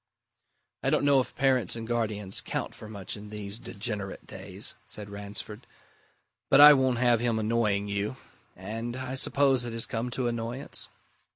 "I 0.81 0.89
don't 0.89 1.05
know 1.05 1.19
if 1.19 1.35
parents 1.35 1.75
and 1.75 1.85
guardians 1.87 2.41
count 2.41 2.73
for 2.73 2.89
much 2.89 3.15
in 3.15 3.29
these 3.29 3.59
degenerate 3.59 4.25
days," 4.25 4.73
said 4.83 5.11
Ransford. 5.11 5.67
"But 6.49 6.59
I 6.59 6.73
won't 6.73 6.97
have 6.97 7.19
him 7.19 7.37
annoying 7.37 7.87
you. 7.87 8.15
And 8.55 8.95
I 8.95 9.13
suppose 9.13 9.63
it 9.63 9.73
has 9.73 9.85
come 9.85 10.09
to 10.09 10.25
annoyance?" 10.27 10.89